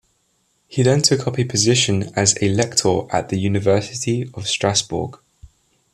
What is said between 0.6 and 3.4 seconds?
He then took up a position as a lector at the